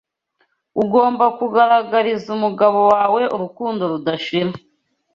[0.83, 4.53] ugomba kugaragariza umugabo wawe urukundo rudashira